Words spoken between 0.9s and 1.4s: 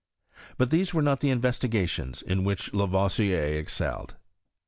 were not the